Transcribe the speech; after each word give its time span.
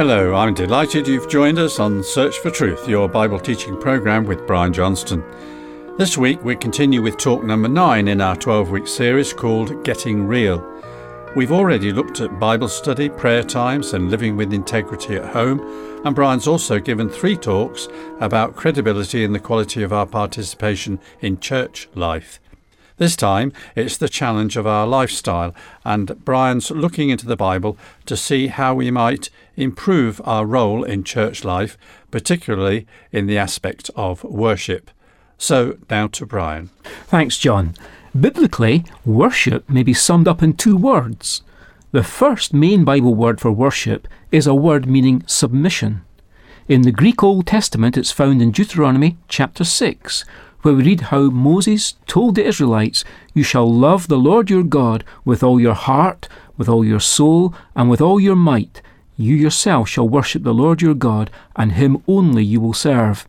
Hello, 0.00 0.34
I'm 0.34 0.54
delighted 0.54 1.06
you've 1.06 1.28
joined 1.28 1.58
us 1.58 1.78
on 1.78 2.02
Search 2.02 2.38
for 2.38 2.50
Truth, 2.50 2.88
your 2.88 3.06
Bible 3.06 3.38
teaching 3.38 3.78
program 3.78 4.24
with 4.24 4.46
Brian 4.46 4.72
Johnston. 4.72 5.22
This 5.98 6.16
week 6.16 6.42
we 6.42 6.56
continue 6.56 7.02
with 7.02 7.18
talk 7.18 7.44
number 7.44 7.68
9 7.68 8.08
in 8.08 8.22
our 8.22 8.34
12 8.34 8.70
week 8.70 8.88
series 8.88 9.34
called 9.34 9.84
Getting 9.84 10.26
Real. 10.26 10.66
We've 11.36 11.52
already 11.52 11.92
looked 11.92 12.22
at 12.22 12.40
Bible 12.40 12.68
study, 12.68 13.10
prayer 13.10 13.42
times, 13.42 13.92
and 13.92 14.10
living 14.10 14.38
with 14.38 14.54
integrity 14.54 15.16
at 15.16 15.34
home, 15.34 15.60
and 16.02 16.16
Brian's 16.16 16.48
also 16.48 16.78
given 16.78 17.10
three 17.10 17.36
talks 17.36 17.86
about 18.20 18.56
credibility 18.56 19.22
and 19.22 19.34
the 19.34 19.38
quality 19.38 19.82
of 19.82 19.92
our 19.92 20.06
participation 20.06 20.98
in 21.20 21.40
church 21.40 21.90
life. 21.94 22.40
This 23.00 23.16
time 23.16 23.54
it's 23.74 23.96
the 23.96 24.10
challenge 24.10 24.58
of 24.58 24.66
our 24.66 24.86
lifestyle, 24.86 25.54
and 25.86 26.22
Brian's 26.22 26.70
looking 26.70 27.08
into 27.08 27.24
the 27.24 27.34
Bible 27.34 27.78
to 28.04 28.14
see 28.14 28.48
how 28.48 28.74
we 28.74 28.90
might 28.90 29.30
improve 29.56 30.20
our 30.26 30.44
role 30.44 30.84
in 30.84 31.02
church 31.02 31.42
life, 31.42 31.78
particularly 32.10 32.86
in 33.10 33.26
the 33.26 33.38
aspect 33.38 33.90
of 33.96 34.22
worship. 34.22 34.90
So 35.38 35.78
now 35.88 36.08
to 36.08 36.26
Brian. 36.26 36.68
Thanks, 37.06 37.38
John. 37.38 37.72
Biblically, 38.14 38.84
worship 39.06 39.70
may 39.70 39.82
be 39.82 39.94
summed 39.94 40.28
up 40.28 40.42
in 40.42 40.52
two 40.52 40.76
words. 40.76 41.42
The 41.92 42.04
first 42.04 42.52
main 42.52 42.84
Bible 42.84 43.14
word 43.14 43.40
for 43.40 43.50
worship 43.50 44.08
is 44.30 44.46
a 44.46 44.54
word 44.54 44.86
meaning 44.86 45.24
submission. 45.26 46.02
In 46.68 46.82
the 46.82 46.92
Greek 46.92 47.22
Old 47.22 47.46
Testament, 47.46 47.96
it's 47.96 48.12
found 48.12 48.42
in 48.42 48.50
Deuteronomy 48.50 49.16
chapter 49.26 49.64
6, 49.64 50.26
where 50.62 50.74
we 50.74 50.84
read 50.84 51.00
how 51.02 51.30
Moses 51.30 51.94
told 52.06 52.34
the 52.34 52.46
Israelites, 52.46 53.04
You 53.34 53.42
shall 53.42 53.70
love 53.70 54.08
the 54.08 54.18
Lord 54.18 54.50
your 54.50 54.62
God 54.62 55.04
with 55.24 55.42
all 55.42 55.60
your 55.60 55.74
heart, 55.74 56.28
with 56.56 56.68
all 56.68 56.84
your 56.84 57.00
soul, 57.00 57.54
and 57.74 57.88
with 57.88 58.00
all 58.00 58.20
your 58.20 58.36
might. 58.36 58.82
You 59.16 59.34
yourself 59.34 59.88
shall 59.88 60.08
worship 60.08 60.42
the 60.42 60.54
Lord 60.54 60.82
your 60.82 60.94
God, 60.94 61.30
and 61.56 61.72
him 61.72 62.02
only 62.06 62.44
you 62.44 62.60
will 62.60 62.74
serve. 62.74 63.26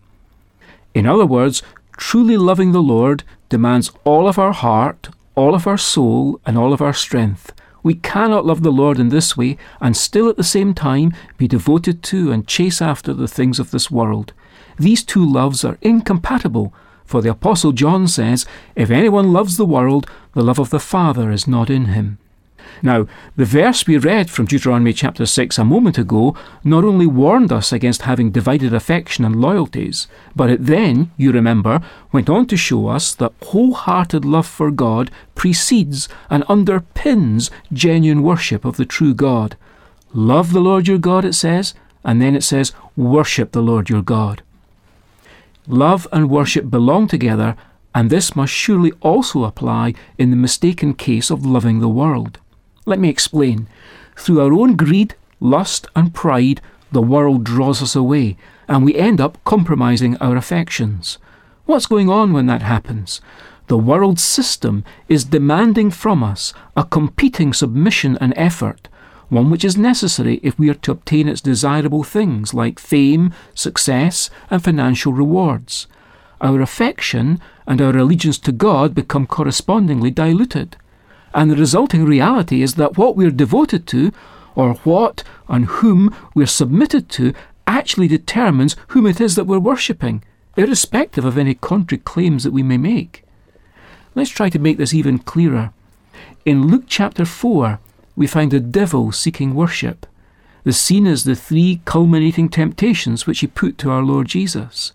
In 0.94 1.06
other 1.06 1.26
words, 1.26 1.62
truly 1.98 2.38
loving 2.38 2.72
the 2.72 2.82
Lord 2.82 3.24
demands 3.50 3.92
all 4.04 4.28
of 4.28 4.40
our 4.40 4.54
heart, 4.54 5.10
all 5.36 5.56
of 5.56 5.68
our 5.68 5.78
soul, 5.78 6.40
and 6.46 6.58
all 6.58 6.74
of 6.74 6.82
our 6.82 6.94
strength. 6.94 7.54
We 7.84 7.96
cannot 7.96 8.46
love 8.46 8.64
the 8.64 8.72
Lord 8.72 9.00
in 9.00 9.10
this 9.10 9.36
way 9.36 9.58
and 9.80 9.98
still 9.98 10.30
at 10.30 10.38
the 10.38 10.44
same 10.44 10.74
time 10.74 11.14
be 11.38 11.48
devoted 11.48 12.04
to 12.04 12.32
and 12.32 12.48
chase 12.48 12.82
after 12.82 13.14
the 13.14 13.28
things 13.28 13.60
of 13.60 13.72
this 13.72 13.90
world. 13.90 14.34
These 14.78 15.04
two 15.04 15.26
loves 15.26 15.66
are 15.66 15.78
incompatible 15.82 16.74
for 17.12 17.22
the 17.22 17.30
Apostle 17.30 17.74
John 17.74 18.08
says, 18.08 18.46
If 18.74 18.90
anyone 18.90 19.34
loves 19.34 19.58
the 19.58 19.66
world, 19.66 20.10
the 20.34 20.42
love 20.42 20.60
of 20.60 20.70
the 20.70 20.80
Father 20.80 21.30
is 21.30 21.46
not 21.46 21.70
in 21.70 21.88
him. 21.88 22.18
Now, 22.82 23.06
the 23.36 23.44
verse 23.44 23.86
we 23.86 23.98
read 23.98 24.30
from 24.30 24.46
Deuteronomy 24.46 24.94
chapter 24.94 25.26
6 25.26 25.58
a 25.58 25.66
moment 25.66 25.98
ago 25.98 26.36
not 26.64 26.86
only 26.86 27.06
warned 27.06 27.52
us 27.52 27.74
against 27.74 28.04
having 28.04 28.32
divided 28.32 28.74
affection 28.74 29.26
and 29.26 29.42
loyalties, 29.42 30.08
but 30.38 30.50
it 30.50 30.66
then, 30.66 31.12
you 31.18 31.34
remember, 31.34 31.82
went 32.14 32.30
on 32.30 32.48
to 32.48 32.56
show 32.56 32.88
us 32.88 33.14
that 33.16 33.34
wholehearted 33.44 34.24
love 34.24 34.48
for 34.48 34.72
God 34.72 35.12
precedes 35.36 36.08
and 36.30 36.46
underpins 36.46 37.52
genuine 37.74 38.24
worship 38.24 38.64
of 38.64 38.78
the 38.78 38.86
true 38.86 39.14
God. 39.14 39.58
Love 40.14 40.54
the 40.54 40.62
Lord 40.62 40.88
your 40.88 40.98
God, 40.98 41.26
it 41.26 41.36
says, 41.36 41.74
and 42.06 42.22
then 42.22 42.36
it 42.36 42.44
says, 42.44 42.72
worship 42.96 43.52
the 43.52 43.62
Lord 43.62 43.90
your 43.90 44.02
God. 44.02 44.44
Love 45.72 46.06
and 46.12 46.30
worship 46.30 46.70
belong 46.70 47.08
together, 47.08 47.56
and 47.96 48.10
this 48.10 48.36
must 48.36 48.52
surely 48.52 48.92
also 49.00 49.46
apply 49.46 49.94
in 50.18 50.30
the 50.30 50.36
mistaken 50.36 50.94
case 50.94 51.30
of 51.30 51.46
loving 51.46 51.80
the 51.80 51.88
world. 51.88 52.40
Let 52.86 53.00
me 53.00 53.08
explain. 53.08 53.70
Through 54.18 54.42
our 54.42 54.52
own 54.52 54.76
greed, 54.76 55.16
lust, 55.40 55.88
and 55.96 56.14
pride, 56.14 56.60
the 56.92 57.02
world 57.02 57.46
draws 57.46 57.82
us 57.82 57.96
away, 57.96 58.36
and 58.68 58.84
we 58.84 58.96
end 58.96 59.22
up 59.22 59.42
compromising 59.46 60.18
our 60.18 60.36
affections. 60.36 61.18
What's 61.66 61.86
going 61.86 62.10
on 62.10 62.34
when 62.34 62.48
that 62.48 62.64
happens? 62.64 63.22
The 63.68 63.78
world 63.78 64.20
system 64.20 64.84
is 65.08 65.24
demanding 65.24 65.90
from 65.90 66.22
us 66.22 66.54
a 66.76 66.84
competing 66.84 67.54
submission 67.54 68.18
and 68.20 68.34
effort 68.36 68.90
one 69.32 69.50
which 69.50 69.64
is 69.64 69.78
necessary 69.78 70.42
if 70.44 70.60
we 70.60 70.70
are 70.70 70.74
to 70.74 70.92
obtain 70.92 71.30
its 71.30 71.40
desirable 71.40 72.04
things 72.04 72.54
like 72.54 72.78
fame, 72.78 73.34
success, 73.56 74.30
and 74.50 74.62
financial 74.62 75.14
rewards. 75.14 75.88
Our 76.42 76.60
affection 76.60 77.40
and 77.66 77.82
our 77.82 77.96
allegiance 77.96 78.38
to 78.40 78.52
God 78.52 78.94
become 78.94 79.26
correspondingly 79.26 80.12
diluted. 80.12 80.76
And 81.34 81.50
the 81.50 81.56
resulting 81.56 82.04
reality 82.04 82.62
is 82.62 82.76
that 82.76 82.98
what 82.98 83.16
we're 83.16 83.32
devoted 83.32 83.88
to, 83.88 84.12
or 84.54 84.74
what 84.84 85.24
and 85.48 85.66
whom 85.66 86.14
we're 86.36 86.46
submitted 86.46 87.08
to, 87.12 87.34
actually 87.66 88.10
determines 88.10 88.76
whom 88.90 89.08
it 89.08 89.22
is 89.22 89.36
that 89.36 89.48
we're 89.48 89.60
worshipping, 89.60 90.26
irrespective 90.58 91.24
of 91.24 91.38
any 91.38 91.54
contrary 91.54 92.02
claims 92.04 92.44
that 92.44 92.52
we 92.52 92.64
may 92.64 92.78
make. 92.78 93.24
Let's 94.14 94.30
try 94.30 94.50
to 94.50 94.60
make 94.60 94.78
this 94.78 94.94
even 94.94 95.20
clearer. 95.20 95.72
In 96.44 96.68
Luke 96.68 96.84
chapter 96.88 97.24
4, 97.24 97.80
we 98.16 98.28
find 98.28 98.52
the 98.52 98.60
devil 98.60 99.12
seeking 99.12 99.56
worship. 99.56 100.06
The 100.64 100.74
scene 100.74 101.08
is 101.08 101.24
the 101.24 101.36
three 101.36 101.82
culminating 101.86 102.50
temptations 102.50 103.26
which 103.26 103.40
he 103.40 103.48
put 103.48 103.78
to 103.80 103.90
our 103.90 104.04
Lord 104.04 104.28
Jesus. 104.28 104.94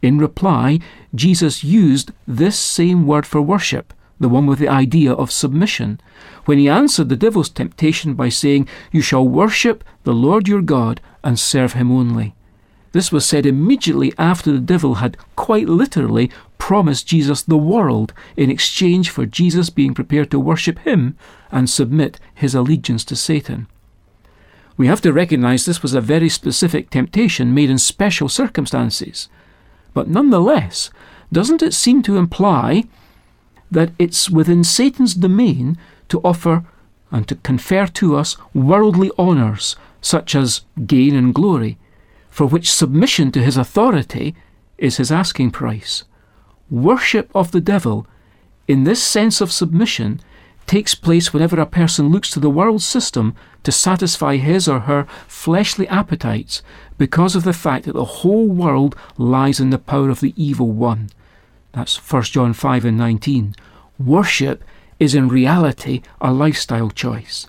In 0.00 0.18
reply, 0.18 0.80
Jesus 1.14 1.62
used 1.62 2.10
this 2.26 2.58
same 2.58 3.06
word 3.06 3.26
for 3.26 3.42
worship, 3.42 3.92
the 4.18 4.28
one 4.28 4.46
with 4.46 4.58
the 4.58 4.68
idea 4.68 5.12
of 5.12 5.30
submission, 5.30 6.00
when 6.44 6.58
he 6.58 6.68
answered 6.68 7.08
the 7.08 7.16
devil's 7.16 7.50
temptation 7.50 8.14
by 8.14 8.28
saying, 8.28 8.68
You 8.90 9.02
shall 9.02 9.26
worship 9.26 9.84
the 10.04 10.14
Lord 10.14 10.48
your 10.48 10.62
God 10.62 11.00
and 11.22 11.38
serve 11.38 11.74
him 11.74 11.92
only. 11.92 12.34
This 12.92 13.10
was 13.10 13.24
said 13.24 13.46
immediately 13.46 14.12
after 14.18 14.52
the 14.52 14.58
devil 14.58 14.96
had 14.96 15.16
quite 15.34 15.68
literally 15.68 16.30
promised 16.62 17.08
Jesus 17.08 17.42
the 17.42 17.56
world 17.56 18.14
in 18.36 18.48
exchange 18.48 19.10
for 19.10 19.26
Jesus 19.26 19.68
being 19.68 19.94
prepared 19.94 20.30
to 20.30 20.38
worship 20.38 20.78
him 20.78 21.16
and 21.50 21.68
submit 21.68 22.20
his 22.36 22.54
allegiance 22.54 23.04
to 23.06 23.16
Satan. 23.16 23.66
We 24.76 24.86
have 24.86 25.00
to 25.00 25.12
recognize 25.12 25.64
this 25.64 25.82
was 25.82 25.92
a 25.92 26.00
very 26.00 26.28
specific 26.28 26.88
temptation 26.88 27.52
made 27.52 27.68
in 27.68 27.78
special 27.78 28.28
circumstances. 28.28 29.28
But 29.92 30.06
nonetheless, 30.06 30.90
doesn't 31.32 31.62
it 31.62 31.74
seem 31.74 32.00
to 32.04 32.16
imply 32.16 32.84
that 33.68 33.90
it's 33.98 34.30
within 34.30 34.62
Satan's 34.62 35.14
domain 35.14 35.76
to 36.10 36.20
offer 36.20 36.64
and 37.10 37.26
to 37.26 37.34
confer 37.34 37.88
to 37.88 38.14
us 38.14 38.36
worldly 38.54 39.10
honours 39.18 39.74
such 40.00 40.36
as 40.36 40.60
gain 40.86 41.16
and 41.16 41.34
glory, 41.34 41.76
for 42.30 42.46
which 42.46 42.70
submission 42.70 43.32
to 43.32 43.42
his 43.42 43.56
authority 43.56 44.36
is 44.78 44.98
his 44.98 45.10
asking 45.10 45.50
price? 45.50 46.04
Worship 46.70 47.30
of 47.34 47.50
the 47.50 47.60
devil, 47.60 48.06
in 48.66 48.84
this 48.84 49.02
sense 49.02 49.40
of 49.40 49.52
submission, 49.52 50.20
takes 50.66 50.94
place 50.94 51.32
whenever 51.32 51.60
a 51.60 51.66
person 51.66 52.08
looks 52.08 52.30
to 52.30 52.40
the 52.40 52.50
world 52.50 52.82
system 52.82 53.34
to 53.62 53.72
satisfy 53.72 54.36
his 54.36 54.68
or 54.68 54.80
her 54.80 55.06
fleshly 55.26 55.86
appetites 55.88 56.62
because 56.98 57.36
of 57.36 57.44
the 57.44 57.52
fact 57.52 57.84
that 57.84 57.94
the 57.94 58.04
whole 58.04 58.48
world 58.48 58.96
lies 59.18 59.60
in 59.60 59.70
the 59.70 59.78
power 59.78 60.08
of 60.08 60.20
the 60.20 60.32
evil 60.36 60.70
one. 60.70 61.10
That's 61.72 61.96
1 61.96 62.22
John 62.24 62.52
5 62.52 62.84
and 62.84 62.96
19. 62.96 63.54
Worship 63.98 64.64
is 64.98 65.14
in 65.14 65.28
reality 65.28 66.02
a 66.20 66.32
lifestyle 66.32 66.90
choice. 66.90 67.46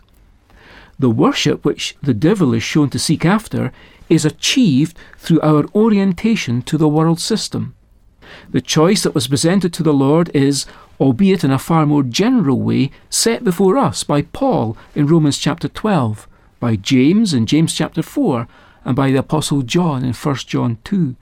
The 0.98 1.10
worship 1.10 1.66
which 1.66 1.96
the 2.02 2.14
devil 2.14 2.54
is 2.54 2.64
shown 2.64 2.90
to 2.92 3.00
seek 3.00 3.26
after 3.26 3.72
is 4.10 4.26
achieved 4.26 4.98
through 5.18 5.42
our 5.42 5.66
orientation 5.76 6.62
to 6.64 6.78
the 6.78 6.88
world 6.88 7.20
system. 7.20 7.76
The 8.50 8.62
choice 8.62 9.04
that 9.04 9.16
was 9.16 9.28
presented 9.28 9.74
to 9.74 9.84
the 9.84 9.94
Lord 9.94 10.30
is, 10.34 10.66
albeit 11.00 11.44
in 11.44 11.52
a 11.52 11.60
far 11.60 11.86
more 11.86 12.04
general 12.04 12.60
way, 12.62 12.92
set 13.10 13.44
before 13.44 13.78
us 13.78 14.04
by 14.04 14.24
Paul 14.24 14.78
in 14.96 15.08
Romans 15.08 15.38
chapter 15.38 15.68
12, 15.68 16.28
by 16.60 16.76
James 16.76 17.34
in 17.34 17.46
James 17.46 17.74
chapter 17.74 18.02
4, 18.02 18.48
and 18.86 18.96
by 18.96 19.12
the 19.12 19.20
Apostle 19.20 19.62
John 19.62 20.04
in 20.04 20.14
1 20.14 20.36
John 20.48 20.78
2. 20.84 21.16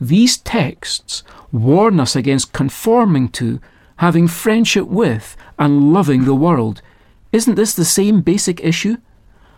These 0.00 0.38
texts 0.38 1.22
warn 1.50 1.98
us 1.98 2.14
against 2.14 2.52
conforming 2.52 3.28
to, 3.30 3.60
having 3.96 4.28
friendship 4.28 4.86
with, 4.86 5.36
and 5.58 5.92
loving 5.92 6.24
the 6.24 6.34
world. 6.34 6.82
Isn't 7.32 7.56
this 7.56 7.74
the 7.74 7.84
same 7.84 8.20
basic 8.20 8.62
issue? 8.62 8.96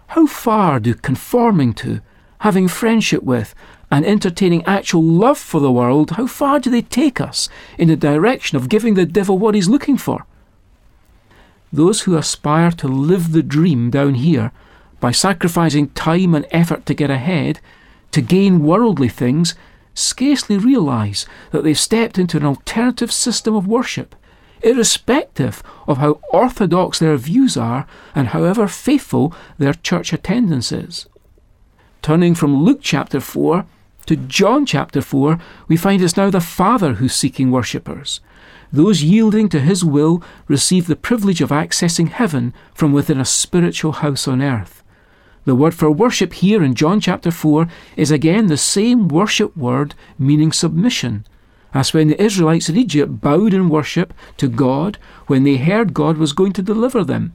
How 0.08 0.26
far 0.26 0.80
do 0.80 0.94
conforming 0.94 1.74
to, 1.74 2.00
having 2.40 2.68
friendship 2.68 3.22
with, 3.22 3.54
and 3.90 4.06
entertaining 4.06 4.64
actual 4.64 5.02
love 5.02 5.38
for 5.38 5.60
the 5.60 5.72
world, 5.72 6.12
how 6.12 6.26
far 6.26 6.60
do 6.60 6.70
they 6.70 6.82
take 6.82 7.20
us 7.20 7.48
in 7.76 7.88
the 7.88 7.96
direction 7.96 8.56
of 8.56 8.68
giving 8.68 8.94
the 8.94 9.06
devil 9.06 9.36
what 9.36 9.54
he's 9.54 9.68
looking 9.68 9.96
for? 9.96 10.26
Those 11.72 12.02
who 12.02 12.16
aspire 12.16 12.70
to 12.72 12.88
live 12.88 13.32
the 13.32 13.42
dream 13.42 13.90
down 13.90 14.14
here 14.14 14.52
by 15.00 15.10
sacrificing 15.10 15.88
time 15.90 16.34
and 16.34 16.46
effort 16.50 16.86
to 16.86 16.94
get 16.94 17.10
ahead, 17.10 17.60
to 18.12 18.20
gain 18.20 18.62
worldly 18.62 19.08
things, 19.08 19.54
scarcely 19.94 20.56
realize 20.56 21.26
that 21.50 21.64
they've 21.64 21.78
stepped 21.78 22.18
into 22.18 22.36
an 22.36 22.44
alternative 22.44 23.12
system 23.12 23.54
of 23.54 23.66
worship, 23.66 24.14
irrespective 24.62 25.62
of 25.88 25.98
how 25.98 26.20
orthodox 26.32 26.98
their 26.98 27.16
views 27.16 27.56
are 27.56 27.86
and 28.14 28.28
however 28.28 28.68
faithful 28.68 29.34
their 29.58 29.74
church 29.74 30.12
attendance 30.12 30.70
is. 30.70 31.06
Turning 32.02 32.34
from 32.34 32.62
Luke 32.62 32.80
chapter 32.82 33.20
4 33.20 33.64
to 34.10 34.16
John 34.16 34.66
chapter 34.66 35.02
4, 35.02 35.38
we 35.68 35.76
find 35.76 36.02
it's 36.02 36.16
now 36.16 36.30
the 36.30 36.40
Father 36.40 36.94
who's 36.94 37.14
seeking 37.14 37.52
worshippers. 37.52 38.20
Those 38.72 39.04
yielding 39.04 39.48
to 39.50 39.60
his 39.60 39.84
will 39.84 40.20
receive 40.48 40.88
the 40.88 40.96
privilege 40.96 41.40
of 41.40 41.50
accessing 41.50 42.08
heaven 42.08 42.52
from 42.74 42.92
within 42.92 43.20
a 43.20 43.24
spiritual 43.24 43.92
house 43.92 44.26
on 44.26 44.42
earth. 44.42 44.82
The 45.44 45.54
word 45.54 45.74
for 45.74 45.92
worship 45.92 46.32
here 46.32 46.60
in 46.60 46.74
John 46.74 46.98
chapter 46.98 47.30
4 47.30 47.68
is 47.96 48.10
again 48.10 48.48
the 48.48 48.56
same 48.56 49.06
worship 49.06 49.56
word 49.56 49.94
meaning 50.18 50.50
submission. 50.50 51.24
As 51.72 51.94
when 51.94 52.08
the 52.08 52.20
Israelites 52.20 52.68
in 52.68 52.76
Egypt 52.76 53.20
bowed 53.20 53.54
in 53.54 53.68
worship 53.68 54.12
to 54.38 54.48
God 54.48 54.98
when 55.28 55.44
they 55.44 55.56
heard 55.56 55.94
God 55.94 56.16
was 56.16 56.32
going 56.32 56.52
to 56.54 56.62
deliver 56.62 57.04
them. 57.04 57.34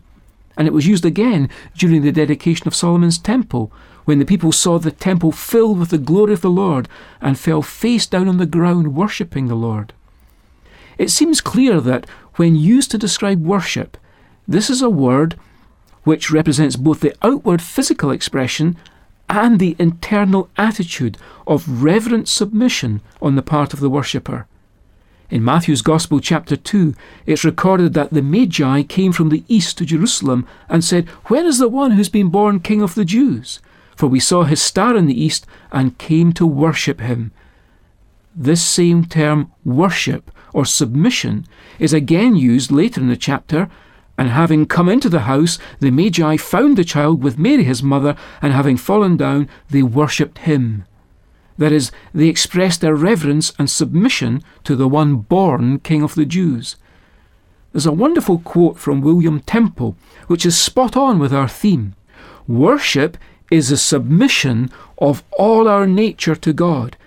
And 0.57 0.67
it 0.67 0.73
was 0.73 0.87
used 0.87 1.05
again 1.05 1.49
during 1.77 2.01
the 2.01 2.11
dedication 2.11 2.67
of 2.67 2.75
Solomon's 2.75 3.17
temple, 3.17 3.71
when 4.05 4.19
the 4.19 4.25
people 4.25 4.51
saw 4.51 4.77
the 4.77 4.91
temple 4.91 5.31
filled 5.31 5.79
with 5.79 5.89
the 5.89 5.97
glory 5.97 6.33
of 6.33 6.41
the 6.41 6.49
Lord 6.49 6.87
and 7.21 7.37
fell 7.37 7.61
face 7.61 8.05
down 8.05 8.27
on 8.27 8.37
the 8.37 8.45
ground 8.45 8.95
worshipping 8.95 9.47
the 9.47 9.55
Lord. 9.55 9.93
It 10.97 11.09
seems 11.09 11.41
clear 11.41 11.81
that 11.81 12.07
when 12.35 12.55
used 12.55 12.91
to 12.91 12.97
describe 12.97 13.43
worship, 13.43 13.97
this 14.47 14.69
is 14.69 14.81
a 14.81 14.89
word 14.89 15.35
which 16.03 16.31
represents 16.31 16.75
both 16.75 16.99
the 16.99 17.15
outward 17.21 17.61
physical 17.61 18.11
expression 18.11 18.77
and 19.27 19.59
the 19.59 19.75
internal 19.79 20.49
attitude 20.55 21.17
of 21.47 21.83
reverent 21.83 22.27
submission 22.27 23.01
on 23.21 23.35
the 23.35 23.41
part 23.41 23.73
of 23.73 23.79
the 23.79 23.89
worshipper. 23.89 24.47
In 25.29 25.43
Matthew's 25.43 25.81
Gospel, 25.81 26.19
chapter 26.19 26.55
2, 26.55 26.93
it's 27.25 27.43
recorded 27.43 27.93
that 27.93 28.13
the 28.13 28.21
Magi 28.21 28.83
came 28.83 29.11
from 29.11 29.29
the 29.29 29.43
east 29.47 29.77
to 29.79 29.85
Jerusalem 29.85 30.47
and 30.69 30.83
said, 30.83 31.09
Where 31.25 31.45
is 31.45 31.57
the 31.57 31.67
one 31.67 31.91
who's 31.91 32.09
been 32.09 32.29
born 32.29 32.59
King 32.59 32.83
of 32.83 32.93
the 32.93 33.05
Jews? 33.05 33.59
For 33.95 34.07
we 34.07 34.19
saw 34.19 34.43
his 34.43 34.61
star 34.61 34.95
in 34.95 35.07
the 35.07 35.19
east 35.19 35.47
and 35.71 35.97
came 35.97 36.31
to 36.33 36.45
worship 36.45 37.01
him. 37.01 37.31
This 38.35 38.63
same 38.63 39.05
term, 39.05 39.51
worship 39.63 40.29
or 40.53 40.63
submission, 40.65 41.47
is 41.79 41.93
again 41.93 42.35
used 42.35 42.71
later 42.71 43.01
in 43.01 43.07
the 43.07 43.17
chapter 43.17 43.69
and 44.17 44.29
having 44.29 44.65
come 44.65 44.87
into 44.87 45.09
the 45.09 45.21
house, 45.21 45.57
the 45.79 45.91
Magi 45.91 46.37
found 46.37 46.77
the 46.77 46.83
child 46.83 47.23
with 47.23 47.39
Mary 47.39 47.63
his 47.63 47.83
mother, 47.83 48.15
and 48.41 48.53
having 48.53 48.77
fallen 48.77 49.17
down, 49.17 49.49
they 49.69 49.83
worshipped 49.83 50.39
him. 50.39 50.85
That 51.57 51.71
is, 51.71 51.91
they 52.13 52.27
expressed 52.27 52.81
their 52.81 52.95
reverence 52.95 53.53
and 53.57 53.69
submission 53.69 54.43
to 54.65 54.75
the 54.75 54.87
one 54.87 55.17
born 55.17 55.79
King 55.79 56.03
of 56.03 56.15
the 56.15 56.25
Jews. 56.25 56.75
There's 57.71 57.85
a 57.85 57.91
wonderful 57.91 58.39
quote 58.39 58.77
from 58.77 59.01
William 59.01 59.41
Temple, 59.41 59.97
which 60.27 60.45
is 60.45 60.57
spot 60.57 60.95
on 60.95 61.19
with 61.19 61.33
our 61.33 61.47
theme. 61.47 61.95
Worship 62.47 63.17
is 63.51 63.71
a 63.71 63.77
submission 63.77 64.69
of 64.97 65.23
all 65.37 65.67
our 65.67 65.87
nature 65.87 66.35
to 66.35 66.53
God. 66.53 66.97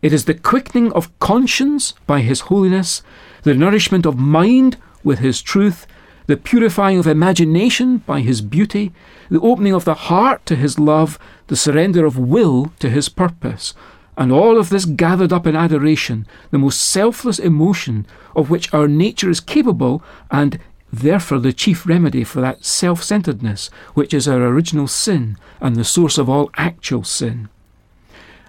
It 0.00 0.12
is 0.12 0.24
the 0.24 0.34
quickening 0.34 0.92
of 0.92 1.16
conscience 1.18 1.94
by 2.06 2.20
His 2.20 2.40
holiness, 2.40 3.02
the 3.42 3.54
nourishment 3.54 4.04
of 4.04 4.18
mind 4.18 4.76
with 5.04 5.20
His 5.20 5.40
truth, 5.40 5.86
the 6.26 6.36
purifying 6.36 6.98
of 6.98 7.06
imagination 7.06 7.98
by 7.98 8.20
His 8.20 8.40
beauty, 8.40 8.92
the 9.30 9.40
opening 9.40 9.74
of 9.74 9.84
the 9.84 9.94
heart 9.94 10.44
to 10.46 10.56
His 10.56 10.78
love, 10.78 11.18
the 11.48 11.56
surrender 11.56 12.04
of 12.04 12.18
will 12.18 12.72
to 12.78 12.88
His 12.88 13.08
purpose, 13.08 13.74
and 14.16 14.30
all 14.30 14.58
of 14.58 14.68
this 14.68 14.84
gathered 14.84 15.32
up 15.32 15.46
in 15.46 15.56
adoration, 15.56 16.26
the 16.50 16.58
most 16.58 16.80
selfless 16.80 17.38
emotion 17.38 18.06
of 18.36 18.50
which 18.50 18.72
our 18.72 18.86
nature 18.86 19.30
is 19.30 19.40
capable, 19.40 20.02
and 20.30 20.58
therefore 20.92 21.38
the 21.38 21.52
chief 21.52 21.86
remedy 21.86 22.22
for 22.22 22.40
that 22.40 22.64
self 22.64 23.02
centeredness 23.02 23.70
which 23.94 24.12
is 24.12 24.28
our 24.28 24.42
original 24.42 24.86
sin 24.86 25.38
and 25.60 25.76
the 25.76 25.84
source 25.84 26.18
of 26.18 26.28
all 26.28 26.50
actual 26.56 27.02
sin. 27.02 27.48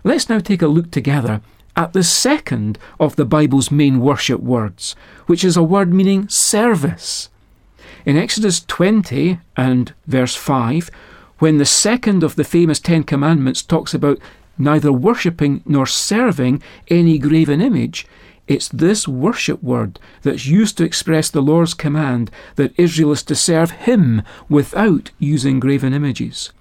Let's 0.04 0.28
now 0.28 0.40
take 0.40 0.62
a 0.62 0.68
look 0.68 0.92
together 0.92 1.42
at 1.76 1.94
the 1.94 2.04
second 2.04 2.78
of 3.00 3.16
the 3.16 3.26
Bible's 3.26 3.72
main 3.72 4.00
worship 4.00 4.42
words, 4.42 4.96
which 5.26 5.44
is 5.44 5.58
a 5.58 5.64
word 5.64 5.94
meaning 5.94 6.28
service. 6.28 7.30
In 8.06 8.18
Exodus 8.18 8.66
20 8.66 9.40
and 9.56 9.94
verse 10.08 10.36
5, 10.36 10.92
when 11.40 11.58
the 11.58 11.66
second 11.66 12.22
of 12.22 12.36
the 12.36 12.44
famous 12.44 12.80
Ten 12.80 13.04
Commandments 13.04 13.62
talks 13.62 13.94
about 13.94 14.20
neither 14.58 14.92
worshipping 14.92 15.64
nor 15.66 15.86
serving 15.86 16.62
any 16.90 17.18
graven 17.18 17.62
image, 17.62 18.06
it's 18.46 18.68
this 18.68 19.08
worship 19.08 19.64
word 19.64 20.00
that's 20.22 20.46
used 20.46 20.78
to 20.78 20.84
express 20.84 21.30
the 21.30 21.42
Lord's 21.42 21.74
command 21.74 22.30
that 22.56 22.78
Israel 22.78 23.14
is 23.14 23.24
to 23.24 23.36
serve 23.36 23.72
Him 23.72 24.22
without 24.50 25.12
using 25.18 25.62
graven 25.62 25.94
images. 25.94 26.52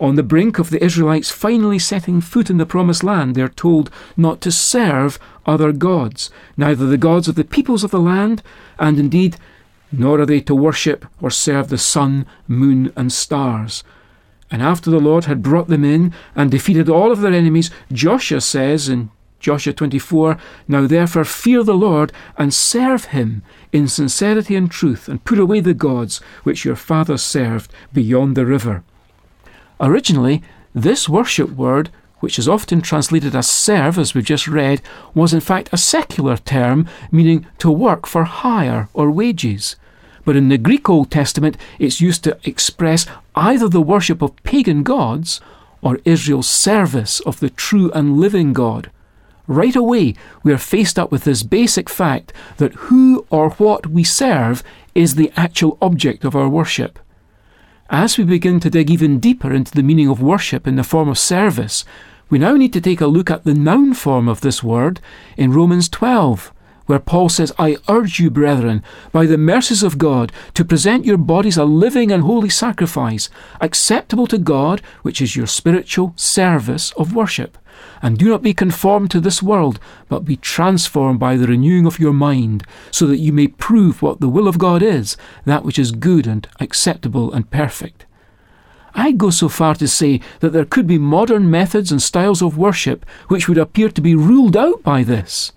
On 0.00 0.16
the 0.16 0.24
brink 0.24 0.58
of 0.58 0.70
the 0.70 0.84
Israelites 0.84 1.30
finally 1.30 1.78
setting 1.78 2.20
foot 2.20 2.50
in 2.50 2.58
the 2.58 2.66
promised 2.66 3.04
land, 3.04 3.36
they're 3.36 3.48
told 3.48 3.88
not 4.16 4.40
to 4.40 4.50
serve 4.50 5.18
other 5.46 5.70
gods, 5.70 6.28
neither 6.56 6.86
the 6.86 6.98
gods 6.98 7.28
of 7.28 7.36
the 7.36 7.44
peoples 7.44 7.84
of 7.84 7.92
the 7.92 8.00
land, 8.00 8.42
and 8.80 8.98
indeed 8.98 9.36
nor 9.92 10.20
are 10.20 10.26
they 10.26 10.40
to 10.40 10.54
worship 10.54 11.06
or 11.20 11.30
serve 11.30 11.68
the 11.68 11.78
sun, 11.78 12.26
moon, 12.46 12.92
and 12.96 13.12
stars. 13.12 13.84
And 14.50 14.62
after 14.62 14.90
the 14.90 15.00
Lord 15.00 15.24
had 15.24 15.42
brought 15.42 15.68
them 15.68 15.84
in 15.84 16.12
and 16.34 16.50
defeated 16.50 16.88
all 16.88 17.10
of 17.10 17.20
their 17.20 17.32
enemies, 17.32 17.70
Joshua 17.92 18.40
says 18.40 18.88
in 18.88 19.10
Joshua 19.40 19.72
24, 19.72 20.38
Now 20.68 20.86
therefore 20.86 21.24
fear 21.24 21.62
the 21.62 21.74
Lord 21.74 22.12
and 22.36 22.52
serve 22.54 23.06
him 23.06 23.42
in 23.72 23.88
sincerity 23.88 24.56
and 24.56 24.70
truth, 24.70 25.08
and 25.08 25.24
put 25.24 25.38
away 25.38 25.60
the 25.60 25.74
gods 25.74 26.20
which 26.42 26.64
your 26.64 26.76
fathers 26.76 27.22
served 27.22 27.72
beyond 27.92 28.36
the 28.36 28.46
river. 28.46 28.82
Originally, 29.80 30.42
this 30.74 31.08
worship 31.08 31.50
word 31.50 31.90
which 32.20 32.38
is 32.38 32.48
often 32.48 32.80
translated 32.80 33.34
as 33.34 33.48
serve, 33.48 33.98
as 33.98 34.14
we've 34.14 34.24
just 34.24 34.48
read, 34.48 34.80
was 35.14 35.34
in 35.34 35.40
fact 35.40 35.68
a 35.72 35.76
secular 35.76 36.36
term 36.36 36.88
meaning 37.10 37.46
to 37.58 37.70
work 37.70 38.06
for 38.06 38.24
hire 38.24 38.88
or 38.94 39.10
wages. 39.10 39.76
But 40.24 40.36
in 40.36 40.48
the 40.48 40.58
Greek 40.58 40.88
Old 40.88 41.10
Testament, 41.10 41.56
it's 41.78 42.00
used 42.00 42.24
to 42.24 42.38
express 42.44 43.06
either 43.34 43.68
the 43.68 43.80
worship 43.80 44.22
of 44.22 44.36
pagan 44.42 44.82
gods 44.82 45.40
or 45.82 46.00
Israel's 46.04 46.48
service 46.48 47.20
of 47.20 47.38
the 47.38 47.50
true 47.50 47.92
and 47.92 48.16
living 48.16 48.52
God. 48.52 48.90
Right 49.46 49.76
away, 49.76 50.14
we 50.42 50.52
are 50.52 50.58
faced 50.58 50.98
up 50.98 51.12
with 51.12 51.22
this 51.22 51.44
basic 51.44 51.88
fact 51.88 52.32
that 52.56 52.74
who 52.74 53.24
or 53.30 53.50
what 53.50 53.86
we 53.86 54.02
serve 54.02 54.64
is 54.96 55.14
the 55.14 55.30
actual 55.36 55.78
object 55.80 56.24
of 56.24 56.34
our 56.34 56.48
worship. 56.48 56.98
As 57.90 58.18
we 58.18 58.24
begin 58.24 58.58
to 58.60 58.70
dig 58.70 58.90
even 58.90 59.20
deeper 59.20 59.52
into 59.52 59.70
the 59.70 59.82
meaning 59.82 60.08
of 60.08 60.20
worship 60.20 60.66
in 60.66 60.74
the 60.74 60.82
form 60.82 61.08
of 61.08 61.18
service, 61.18 61.84
we 62.28 62.36
now 62.36 62.54
need 62.56 62.72
to 62.72 62.80
take 62.80 63.00
a 63.00 63.06
look 63.06 63.30
at 63.30 63.44
the 63.44 63.54
noun 63.54 63.94
form 63.94 64.28
of 64.28 64.40
this 64.40 64.60
word 64.60 65.00
in 65.36 65.52
Romans 65.52 65.88
12, 65.88 66.52
where 66.86 66.98
Paul 66.98 67.28
says, 67.28 67.52
I 67.60 67.76
urge 67.88 68.18
you, 68.18 68.28
brethren, 68.28 68.82
by 69.12 69.26
the 69.26 69.38
mercies 69.38 69.84
of 69.84 69.98
God, 69.98 70.32
to 70.54 70.64
present 70.64 71.04
your 71.04 71.16
bodies 71.16 71.56
a 71.56 71.64
living 71.64 72.10
and 72.10 72.24
holy 72.24 72.48
sacrifice, 72.48 73.28
acceptable 73.60 74.26
to 74.26 74.38
God, 74.38 74.82
which 75.02 75.22
is 75.22 75.36
your 75.36 75.46
spiritual 75.46 76.12
service 76.16 76.90
of 76.92 77.14
worship. 77.14 77.56
And 78.02 78.18
do 78.18 78.28
not 78.28 78.42
be 78.42 78.54
conformed 78.54 79.10
to 79.10 79.20
this 79.20 79.42
world, 79.42 79.80
but 80.08 80.24
be 80.24 80.36
transformed 80.36 81.18
by 81.18 81.36
the 81.36 81.46
renewing 81.46 81.86
of 81.86 81.98
your 81.98 82.12
mind, 82.12 82.64
so 82.90 83.06
that 83.06 83.18
you 83.18 83.32
may 83.32 83.48
prove 83.48 84.02
what 84.02 84.20
the 84.20 84.28
will 84.28 84.48
of 84.48 84.58
God 84.58 84.82
is, 84.82 85.16
that 85.44 85.64
which 85.64 85.78
is 85.78 85.92
good 85.92 86.26
and 86.26 86.46
acceptable 86.60 87.32
and 87.32 87.50
perfect. 87.50 88.06
I 88.94 89.12
go 89.12 89.28
so 89.28 89.50
far 89.50 89.74
to 89.74 89.86
say 89.86 90.20
that 90.40 90.54
there 90.54 90.64
could 90.64 90.86
be 90.86 90.98
modern 90.98 91.50
methods 91.50 91.92
and 91.92 92.00
styles 92.00 92.40
of 92.40 92.56
worship 92.56 93.04
which 93.28 93.46
would 93.46 93.58
appear 93.58 93.90
to 93.90 94.00
be 94.00 94.14
ruled 94.14 94.56
out 94.56 94.82
by 94.82 95.02
this. 95.02 95.52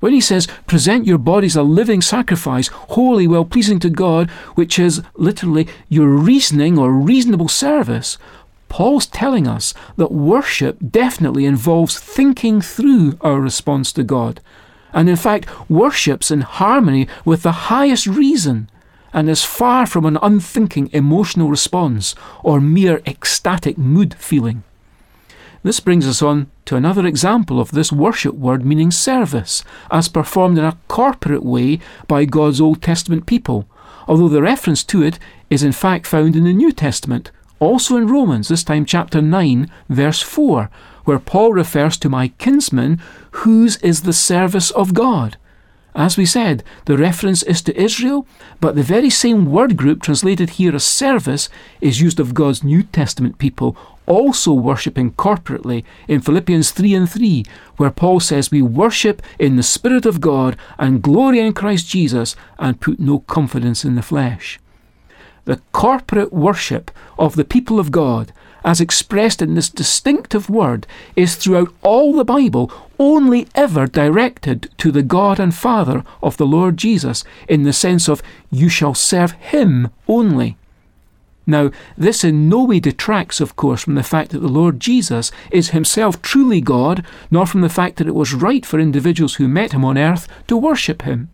When 0.00 0.12
he 0.12 0.20
says, 0.20 0.46
present 0.66 1.06
your 1.06 1.18
bodies 1.18 1.56
a 1.56 1.62
living 1.62 2.00
sacrifice, 2.00 2.68
holy, 2.68 3.26
well 3.26 3.44
pleasing 3.44 3.80
to 3.80 3.90
God, 3.90 4.30
which 4.54 4.78
is 4.78 5.02
literally 5.16 5.66
your 5.88 6.08
reasoning 6.08 6.78
or 6.78 6.92
reasonable 6.92 7.48
service, 7.48 8.16
Paul's 8.68 9.06
telling 9.06 9.46
us 9.46 9.74
that 9.96 10.12
worship 10.12 10.78
definitely 10.90 11.44
involves 11.44 11.98
thinking 11.98 12.60
through 12.60 13.18
our 13.20 13.40
response 13.40 13.92
to 13.94 14.04
God. 14.04 14.40
And 14.92 15.08
in 15.08 15.16
fact, 15.16 15.48
worship's 15.70 16.30
in 16.30 16.40
harmony 16.42 17.08
with 17.24 17.42
the 17.42 17.68
highest 17.68 18.06
reason 18.06 18.70
and 19.12 19.28
is 19.28 19.44
far 19.44 19.86
from 19.86 20.04
an 20.04 20.18
unthinking 20.22 20.90
emotional 20.92 21.48
response 21.48 22.14
or 22.42 22.60
mere 22.60 23.00
ecstatic 23.06 23.78
mood 23.78 24.14
feeling. 24.14 24.62
This 25.62 25.80
brings 25.80 26.06
us 26.06 26.22
on 26.22 26.50
to 26.66 26.76
another 26.76 27.04
example 27.06 27.60
of 27.60 27.72
this 27.72 27.92
worship 27.92 28.34
word 28.34 28.64
meaning 28.64 28.90
service, 28.90 29.64
as 29.90 30.08
performed 30.08 30.56
in 30.58 30.64
a 30.64 30.78
corporate 30.86 31.42
way 31.42 31.80
by 32.06 32.24
God's 32.24 32.60
Old 32.60 32.80
Testament 32.80 33.26
people, 33.26 33.66
although 34.06 34.28
the 34.28 34.42
reference 34.42 34.84
to 34.84 35.02
it 35.02 35.18
is 35.50 35.62
in 35.62 35.72
fact 35.72 36.06
found 36.06 36.36
in 36.36 36.44
the 36.44 36.52
New 36.52 36.70
Testament, 36.70 37.32
also 37.60 37.96
in 37.96 38.06
Romans, 38.06 38.48
this 38.48 38.64
time 38.64 38.84
chapter 38.84 39.20
9, 39.20 39.70
verse 39.88 40.22
4, 40.22 40.70
where 41.04 41.18
Paul 41.18 41.52
refers 41.52 41.96
to 41.98 42.08
my 42.08 42.28
kinsmen, 42.28 43.00
whose 43.30 43.76
is 43.78 44.02
the 44.02 44.12
service 44.12 44.70
of 44.70 44.94
God. 44.94 45.36
As 45.94 46.16
we 46.16 46.26
said, 46.26 46.62
the 46.84 46.96
reference 46.96 47.42
is 47.42 47.60
to 47.62 47.80
Israel, 47.80 48.26
but 48.60 48.76
the 48.76 48.82
very 48.82 49.10
same 49.10 49.46
word 49.46 49.76
group 49.76 50.02
translated 50.02 50.50
here 50.50 50.74
as 50.74 50.84
service 50.84 51.48
is 51.80 52.00
used 52.00 52.20
of 52.20 52.34
God's 52.34 52.62
New 52.62 52.84
Testament 52.84 53.38
people 53.38 53.76
also 54.08 54.52
worshipping 54.52 55.12
corporately 55.12 55.84
in 56.08 56.20
Philippians 56.20 56.70
3 56.70 56.94
and 56.94 57.10
3, 57.10 57.44
where 57.76 57.90
Paul 57.90 58.20
says 58.20 58.50
we 58.50 58.62
worship 58.62 59.22
in 59.38 59.56
the 59.56 59.62
Spirit 59.62 60.06
of 60.06 60.20
God 60.20 60.56
and 60.78 61.02
glory 61.02 61.40
in 61.40 61.52
Christ 61.52 61.88
Jesus 61.88 62.34
and 62.58 62.80
put 62.80 62.98
no 62.98 63.20
confidence 63.20 63.84
in 63.84 63.94
the 63.94 64.02
flesh. 64.02 64.58
The 65.48 65.62
corporate 65.72 66.30
worship 66.30 66.90
of 67.18 67.34
the 67.34 67.42
people 67.42 67.80
of 67.80 67.90
God, 67.90 68.34
as 68.66 68.82
expressed 68.82 69.40
in 69.40 69.54
this 69.54 69.70
distinctive 69.70 70.50
word, 70.50 70.86
is 71.16 71.36
throughout 71.36 71.72
all 71.80 72.12
the 72.12 72.22
Bible 72.22 72.70
only 72.98 73.48
ever 73.54 73.86
directed 73.86 74.68
to 74.76 74.92
the 74.92 75.02
God 75.02 75.40
and 75.40 75.54
Father 75.54 76.04
of 76.22 76.36
the 76.36 76.46
Lord 76.46 76.76
Jesus, 76.76 77.24
in 77.48 77.62
the 77.62 77.72
sense 77.72 78.10
of 78.10 78.22
you 78.50 78.68
shall 78.68 78.92
serve 78.92 79.32
Him 79.32 79.88
only. 80.06 80.58
Now, 81.46 81.70
this 81.96 82.24
in 82.24 82.50
no 82.50 82.64
way 82.64 82.78
detracts, 82.78 83.40
of 83.40 83.56
course, 83.56 83.84
from 83.84 83.94
the 83.94 84.02
fact 84.02 84.32
that 84.32 84.40
the 84.40 84.48
Lord 84.48 84.78
Jesus 84.78 85.32
is 85.50 85.70
himself 85.70 86.20
truly 86.20 86.60
God, 86.60 87.06
nor 87.30 87.46
from 87.46 87.62
the 87.62 87.70
fact 87.70 87.96
that 87.96 88.06
it 88.06 88.14
was 88.14 88.34
right 88.34 88.66
for 88.66 88.78
individuals 88.78 89.36
who 89.36 89.48
met 89.48 89.72
him 89.72 89.82
on 89.82 89.96
earth 89.96 90.28
to 90.48 90.58
worship 90.58 91.00
him. 91.02 91.30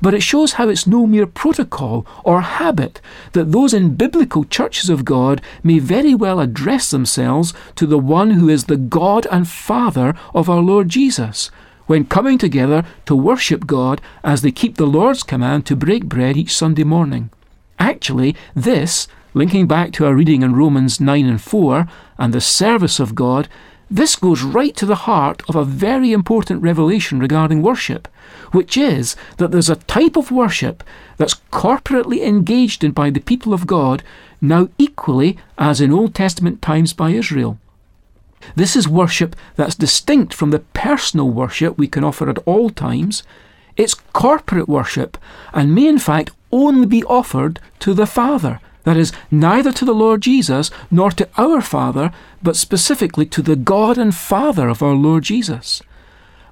But 0.00 0.14
it 0.14 0.22
shows 0.22 0.54
how 0.54 0.68
it's 0.68 0.86
no 0.86 1.06
mere 1.06 1.26
protocol 1.26 2.06
or 2.24 2.40
habit 2.40 3.00
that 3.32 3.52
those 3.52 3.74
in 3.74 3.94
biblical 3.94 4.44
churches 4.44 4.90
of 4.90 5.04
God 5.04 5.40
may 5.62 5.78
very 5.78 6.14
well 6.14 6.40
address 6.40 6.90
themselves 6.90 7.54
to 7.76 7.86
the 7.86 7.98
one 7.98 8.32
who 8.32 8.48
is 8.48 8.64
the 8.64 8.76
God 8.76 9.26
and 9.30 9.48
Father 9.48 10.14
of 10.34 10.48
our 10.48 10.60
Lord 10.60 10.88
Jesus, 10.88 11.50
when 11.86 12.04
coming 12.04 12.38
together 12.38 12.84
to 13.06 13.14
worship 13.14 13.66
God 13.66 14.00
as 14.22 14.42
they 14.42 14.52
keep 14.52 14.76
the 14.76 14.86
Lord's 14.86 15.22
command 15.22 15.66
to 15.66 15.76
break 15.76 16.06
bread 16.06 16.36
each 16.36 16.54
Sunday 16.54 16.84
morning. 16.84 17.30
Actually, 17.78 18.36
this, 18.54 19.08
linking 19.34 19.66
back 19.66 19.92
to 19.92 20.06
our 20.06 20.14
reading 20.14 20.42
in 20.42 20.54
Romans 20.54 21.00
9 21.00 21.26
and 21.26 21.40
4 21.40 21.86
and 22.18 22.32
the 22.32 22.40
service 22.40 23.00
of 23.00 23.14
God, 23.14 23.48
this 23.92 24.16
goes 24.16 24.42
right 24.42 24.74
to 24.76 24.86
the 24.86 25.04
heart 25.04 25.42
of 25.50 25.54
a 25.54 25.66
very 25.66 26.12
important 26.12 26.62
revelation 26.62 27.18
regarding 27.18 27.60
worship, 27.60 28.08
which 28.50 28.74
is 28.78 29.16
that 29.36 29.50
there's 29.50 29.68
a 29.68 29.76
type 29.76 30.16
of 30.16 30.30
worship 30.30 30.82
that's 31.18 31.42
corporately 31.52 32.26
engaged 32.26 32.82
in 32.82 32.92
by 32.92 33.10
the 33.10 33.20
people 33.20 33.52
of 33.52 33.66
God, 33.66 34.02
now 34.40 34.70
equally 34.78 35.36
as 35.58 35.82
in 35.82 35.92
Old 35.92 36.14
Testament 36.14 36.62
times 36.62 36.94
by 36.94 37.10
Israel. 37.10 37.58
This 38.56 38.76
is 38.76 38.88
worship 38.88 39.36
that's 39.56 39.74
distinct 39.74 40.32
from 40.32 40.52
the 40.52 40.60
personal 40.60 41.28
worship 41.28 41.76
we 41.76 41.86
can 41.86 42.02
offer 42.02 42.30
at 42.30 42.38
all 42.46 42.70
times. 42.70 43.22
It's 43.76 43.92
corporate 43.92 44.70
worship 44.70 45.18
and 45.52 45.74
may 45.74 45.86
in 45.86 45.98
fact 45.98 46.30
only 46.50 46.86
be 46.86 47.04
offered 47.04 47.60
to 47.80 47.92
the 47.92 48.06
Father 48.06 48.58
that 48.84 48.96
is, 48.96 49.12
neither 49.30 49.72
to 49.72 49.84
the 49.84 49.94
Lord 49.94 50.20
Jesus 50.20 50.70
nor 50.90 51.10
to 51.12 51.28
our 51.36 51.60
Father, 51.60 52.12
but 52.42 52.56
specifically 52.56 53.26
to 53.26 53.42
the 53.42 53.56
God 53.56 53.98
and 53.98 54.14
Father 54.14 54.68
of 54.68 54.82
our 54.82 54.94
Lord 54.94 55.24
Jesus. 55.24 55.82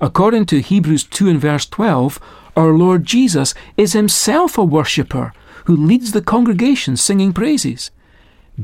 According 0.00 0.46
to 0.46 0.60
Hebrews 0.60 1.04
2 1.04 1.28
and 1.28 1.40
verse 1.40 1.66
12, 1.66 2.18
our 2.56 2.72
Lord 2.72 3.04
Jesus 3.04 3.54
is 3.76 3.92
himself 3.92 4.56
a 4.56 4.64
worshipper 4.64 5.32
who 5.66 5.76
leads 5.76 6.12
the 6.12 6.22
congregation 6.22 6.96
singing 6.96 7.32
praises. 7.32 7.90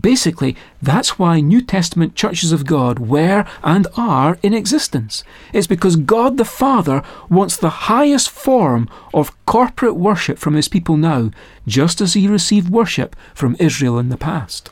Basically, 0.00 0.56
that's 0.82 1.18
why 1.18 1.40
New 1.40 1.60
Testament 1.60 2.14
churches 2.14 2.52
of 2.52 2.66
God 2.66 2.98
were 2.98 3.46
and 3.62 3.86
are 3.96 4.38
in 4.42 4.52
existence. 4.52 5.24
It's 5.52 5.66
because 5.66 5.96
God 5.96 6.36
the 6.36 6.44
Father 6.44 7.02
wants 7.30 7.56
the 7.56 7.86
highest 7.90 8.30
form 8.30 8.88
of 9.14 9.32
corporate 9.46 9.96
worship 9.96 10.38
from 10.38 10.54
his 10.54 10.68
people 10.68 10.96
now, 10.96 11.30
just 11.66 12.00
as 12.00 12.14
he 12.14 12.28
received 12.28 12.70
worship 12.70 13.16
from 13.34 13.56
Israel 13.58 13.98
in 13.98 14.08
the 14.08 14.16
past. 14.16 14.70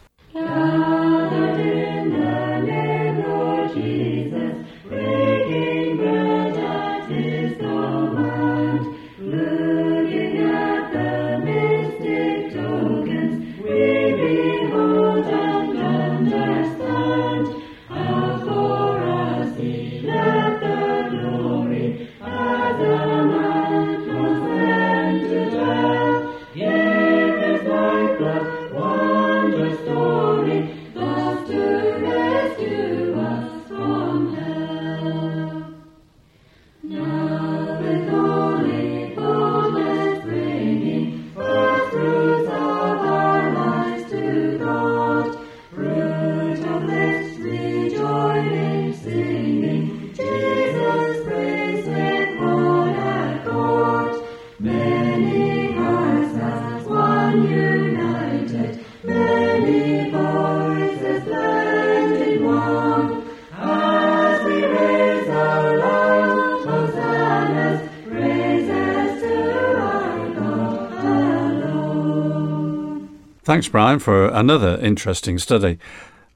Thanks, 73.45 73.69
Brian, 73.69 73.99
for 73.99 74.29
another 74.29 74.79
interesting 74.81 75.39
study. 75.39 75.79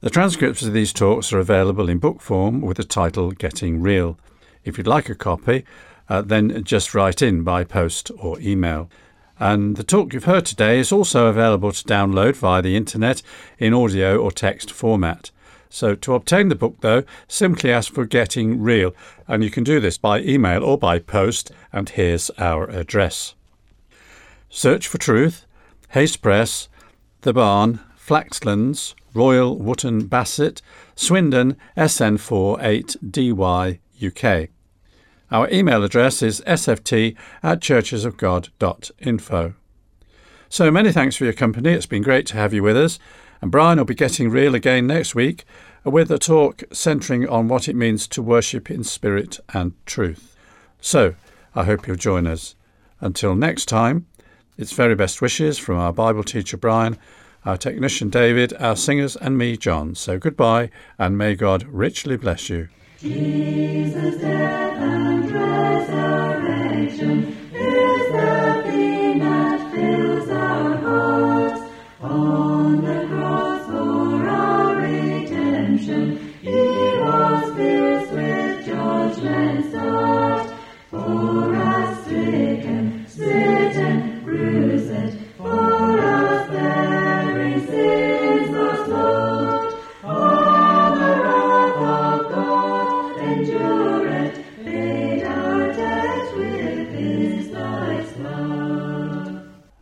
The 0.01 0.11
transcripts 0.11 0.61
of 0.61 0.73
these 0.73 0.93
talks 0.93 1.33
are 1.33 1.39
available 1.39 1.89
in 1.89 1.97
book 1.97 2.21
form 2.21 2.61
with 2.61 2.77
the 2.77 2.83
title 2.83 3.31
Getting 3.31 3.81
Real. 3.81 4.19
If 4.63 4.77
you'd 4.77 4.85
like 4.85 5.09
a 5.09 5.15
copy, 5.15 5.65
uh, 6.07 6.21
then 6.21 6.63
just 6.63 6.93
write 6.93 7.23
in 7.23 7.41
by 7.41 7.63
post 7.63 8.11
or 8.19 8.39
email. 8.39 8.91
And 9.39 9.75
the 9.75 9.83
talk 9.83 10.13
you've 10.13 10.25
heard 10.25 10.45
today 10.45 10.77
is 10.77 10.91
also 10.91 11.25
available 11.25 11.71
to 11.71 11.83
download 11.83 12.35
via 12.35 12.61
the 12.61 12.75
internet 12.75 13.23
in 13.57 13.73
audio 13.73 14.19
or 14.19 14.31
text 14.31 14.69
format. 14.69 15.31
So 15.67 15.95
to 15.95 16.13
obtain 16.13 16.49
the 16.49 16.55
book, 16.55 16.75
though, 16.81 17.05
simply 17.27 17.71
ask 17.71 17.91
for 17.91 18.05
Getting 18.05 18.61
Real, 18.61 18.93
and 19.27 19.43
you 19.43 19.49
can 19.49 19.63
do 19.63 19.79
this 19.79 19.97
by 19.97 20.19
email 20.19 20.63
or 20.63 20.77
by 20.77 20.99
post, 20.99 21.49
and 21.73 21.89
here's 21.89 22.29
our 22.37 22.69
address. 22.69 23.33
Search 24.51 24.87
for 24.87 24.99
Truth, 24.99 25.47
Haste 25.89 26.21
Press, 26.21 26.69
the 27.21 27.33
Barn, 27.33 27.79
Flaxlands, 27.97 28.93
Royal 29.13 29.57
Wootton 29.57 30.07
Bassett, 30.07 30.61
Swindon, 30.95 31.57
SN4 31.75 32.61
8DY, 32.61 33.79
UK. 34.05 34.49
Our 35.31 35.49
email 35.51 35.83
address 35.83 36.23
is 36.23 36.41
sft 36.41 37.15
at 37.43 37.59
churchesofgod.info. 37.59 39.53
So 40.51 40.71
many 40.71 40.91
thanks 40.91 41.15
for 41.15 41.25
your 41.25 41.33
company. 41.33 41.71
It's 41.71 41.85
been 41.85 42.01
great 42.01 42.25
to 42.27 42.37
have 42.37 42.53
you 42.53 42.63
with 42.63 42.77
us. 42.77 42.97
And 43.41 43.51
Brian 43.51 43.77
will 43.77 43.85
be 43.85 43.95
getting 43.95 44.29
real 44.29 44.55
again 44.55 44.87
next 44.87 45.15
week 45.15 45.45
with 45.83 46.11
a 46.11 46.17
talk 46.17 46.63
centering 46.73 47.27
on 47.29 47.47
what 47.47 47.67
it 47.69 47.75
means 47.75 48.07
to 48.07 48.21
worship 48.21 48.69
in 48.69 48.83
spirit 48.83 49.39
and 49.53 49.73
truth. 49.85 50.35
So 50.81 51.15
I 51.55 51.63
hope 51.65 51.87
you'll 51.87 51.95
join 51.95 52.27
us. 52.27 52.55
Until 52.99 53.35
next 53.35 53.67
time, 53.67 54.07
its 54.59 54.73
very 54.73 54.93
best 54.93 55.21
wishes 55.21 55.57
from 55.57 55.77
our 55.77 55.93
Bible 55.93 56.21
teacher 56.21 56.57
Brian, 56.57 56.97
our 57.45 57.55
technician 57.55 58.09
David, 58.09 58.51
our 58.59 58.75
singers, 58.75 59.15
and 59.15 59.37
me, 59.37 59.55
John. 59.55 59.95
So 59.95 60.19
goodbye, 60.19 60.69
and 60.97 61.17
may 61.17 61.35
God 61.35 61.63
richly 61.63 62.17
bless 62.17 62.49
you. 62.49 62.67
Jesus' 62.99 64.19
death 64.19 64.77
and 64.77 65.31
resurrection 65.31 67.37
is 67.53 68.11
the 68.11 68.88